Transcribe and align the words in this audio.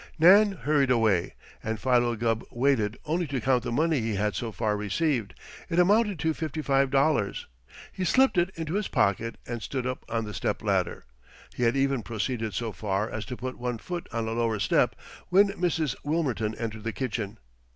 Nan 0.17 0.53
hurried 0.53 0.89
away, 0.89 1.35
and 1.63 1.79
Philo 1.79 2.15
Gubb 2.15 2.43
waited 2.49 2.97
only 3.05 3.27
to 3.27 3.39
count 3.39 3.61
the 3.61 3.71
money 3.71 3.99
he 3.99 4.15
had 4.15 4.33
so 4.33 4.51
far 4.51 4.75
received. 4.75 5.35
It 5.69 5.77
amounted 5.77 6.17
to 6.17 6.33
fifty 6.33 6.63
five 6.63 6.89
dollars. 6.89 7.45
He 7.93 8.03
slipped 8.03 8.35
it 8.39 8.49
into 8.55 8.73
his 8.73 8.87
pocket 8.87 9.37
and 9.45 9.61
stood 9.61 9.85
up 9.85 10.03
on 10.09 10.25
the 10.25 10.33
stepladder. 10.33 11.05
He 11.53 11.61
had 11.61 11.77
even 11.77 12.01
proceeded 12.01 12.55
so 12.55 12.71
far 12.71 13.11
as 13.11 13.25
to 13.25 13.37
put 13.37 13.59
one 13.59 13.77
foot 13.77 14.09
on 14.11 14.27
a 14.27 14.31
lower 14.31 14.57
step, 14.57 14.95
when 15.29 15.49
Mrs. 15.49 15.93
Wilmerton 16.03 16.55
entered 16.55 16.83
the 16.83 16.93
kitchen. 16.93 17.37